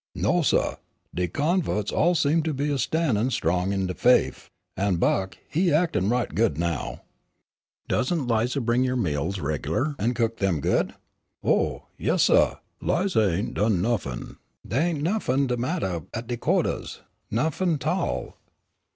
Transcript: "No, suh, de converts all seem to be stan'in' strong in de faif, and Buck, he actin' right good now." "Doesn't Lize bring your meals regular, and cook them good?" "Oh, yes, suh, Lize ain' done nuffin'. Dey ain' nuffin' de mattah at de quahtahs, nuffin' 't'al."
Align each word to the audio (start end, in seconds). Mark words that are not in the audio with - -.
"No, 0.15 0.41
suh, 0.41 0.77
de 1.13 1.27
converts 1.27 1.91
all 1.91 2.15
seem 2.15 2.41
to 2.41 2.55
be 2.55 2.75
stan'in' 2.75 3.29
strong 3.29 3.71
in 3.71 3.85
de 3.85 3.93
faif, 3.93 4.49
and 4.75 4.99
Buck, 4.99 5.37
he 5.47 5.71
actin' 5.71 6.09
right 6.09 6.33
good 6.33 6.57
now." 6.57 7.03
"Doesn't 7.87 8.25
Lize 8.25 8.55
bring 8.55 8.83
your 8.83 8.95
meals 8.95 9.39
regular, 9.39 9.95
and 9.99 10.15
cook 10.15 10.37
them 10.37 10.59
good?" 10.59 10.95
"Oh, 11.43 11.83
yes, 11.99 12.23
suh, 12.23 12.55
Lize 12.81 13.15
ain' 13.15 13.53
done 13.53 13.79
nuffin'. 13.79 14.37
Dey 14.67 14.87
ain' 14.89 15.03
nuffin' 15.03 15.45
de 15.45 15.55
mattah 15.55 16.03
at 16.15 16.25
de 16.25 16.35
quahtahs, 16.35 17.01
nuffin' 17.29 17.77
't'al." 17.77 18.35